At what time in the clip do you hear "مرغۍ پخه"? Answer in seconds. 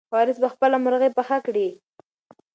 0.83-1.37